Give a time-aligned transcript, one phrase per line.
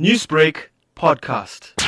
[0.00, 1.80] Newsbreak podcast.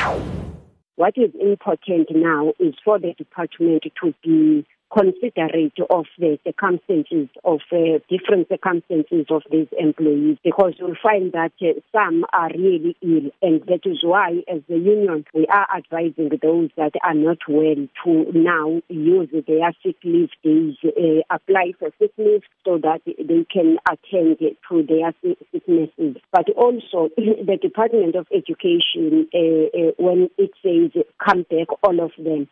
[0.95, 7.59] What is important now is for the department to be considerate of the circumstances of
[7.71, 13.29] uh, different circumstances of these employees because you'll find that uh, some are really ill
[13.41, 17.75] and that is why as the union we are advising those that are not well
[18.03, 23.45] to now use their sick leave days uh, apply for sick leave so that they
[23.51, 25.13] can attend to their
[25.51, 26.15] sicknesses.
[26.31, 32.11] But also the department of education uh, uh, when it says come back all of
[32.17, 32.47] them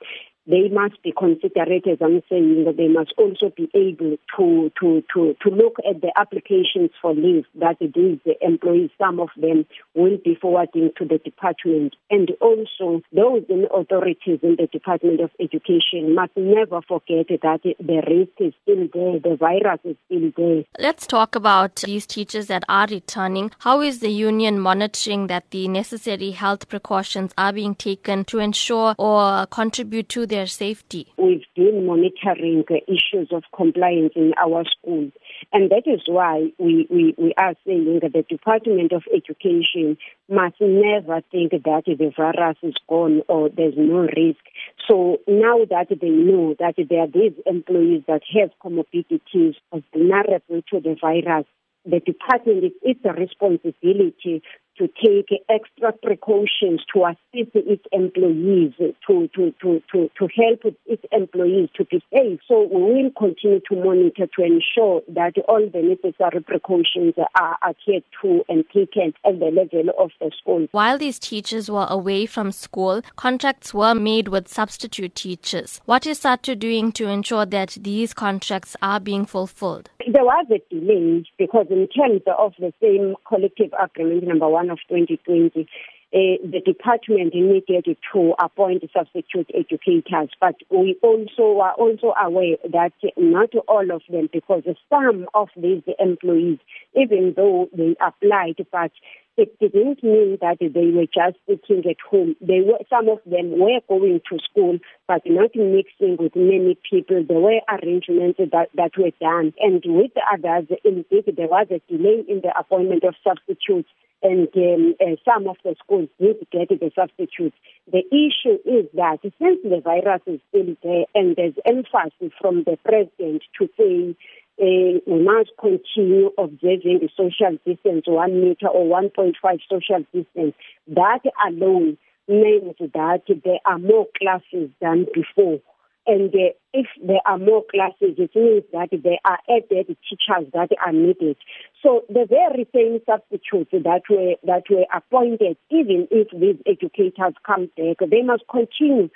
[0.48, 5.04] they must be considerate, as I'm saying, that they must also be able to, to,
[5.14, 10.18] to, to look at the applications for leave that these employees, some of them will
[10.24, 11.96] be forwarding to the department.
[12.12, 18.04] And also those in authorities in the Department of Education must never forget that the
[18.08, 20.64] risk is still there, the virus is still there.
[20.78, 23.52] Let's talk about these teachers that are returning.
[23.60, 28.96] How is the union monitoring that the necessary health precautions are being taken to ensure
[28.98, 31.08] or contribute to the their safety?
[31.18, 35.14] We've been monitoring issues of compliance in our schools.
[35.54, 39.98] And that is why we, we, we are saying that the Department of Education
[40.30, 44.44] must never think that the virus is gone or there's no risk.
[44.88, 49.56] So now that they know that there are these employees that have comorbidities
[49.94, 51.46] vulnerable to the virus,
[51.86, 54.42] the department, it's a responsibility
[54.78, 61.04] to take extra precautions to assist its employees, to, to, to, to, to help its
[61.12, 62.40] employees to be safe.
[62.48, 68.04] So we will continue to monitor to ensure that all the necessary precautions are adhered
[68.22, 70.68] to and taken at the level of the school.
[70.72, 75.82] While these teachers were away from school, contracts were made with substitute teachers.
[75.86, 79.90] What is SADTU doing to ensure that these contracts are being fulfilled?
[80.08, 84.80] There was a delay because in terms of the same collective agreement number one of
[84.90, 85.68] 2020,
[86.14, 92.94] uh, the department needed to appoint substitute educators, but we also are also aware that
[93.18, 96.60] not all of them, because some of these employees,
[96.96, 98.92] even though they applied, but
[99.38, 102.36] it didn't mean that they were just sitting at home.
[102.40, 107.24] They were, some of them were going to school, but not mixing with many people.
[107.28, 109.54] There were arrangements that, that were done.
[109.60, 113.90] And with others, indeed, there was a delay in the appointment of substitutes
[114.24, 117.56] and um, uh, some of the schools did get the substitutes.
[117.92, 122.78] The issue is that since the virus is still there and there's emphasis from the
[122.84, 124.16] president to say
[124.62, 129.34] uh, we must continue observing the social distance, one meter or 1.5
[129.70, 130.56] social distance.
[130.88, 131.98] That alone
[132.28, 135.60] means that there are more classes than before.
[136.08, 140.70] And uh, if there are more classes, it means that there are added teachers that
[140.86, 141.36] are needed.
[141.82, 147.72] So the very same substitutes that were that were appointed, even if these educators come
[147.76, 149.10] back, they must continue